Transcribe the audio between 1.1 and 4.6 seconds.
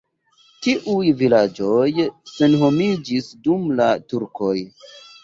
vilaĝoj senhomiĝis dum la turkoj.